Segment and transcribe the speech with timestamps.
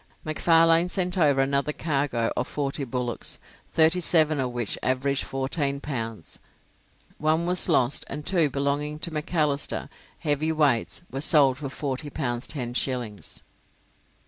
[0.25, 3.37] McFarlane sent over another cargo of forty bullocks,
[3.71, 6.39] thirty seven of which averaged fourteen pounds;
[7.19, 12.47] one was lost, and two belonging to Macalister, heavy weights, were sold for forty pounds
[12.47, 13.43] ten shillings.